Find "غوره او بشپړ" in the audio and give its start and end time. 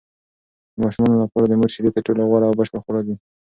2.29-2.79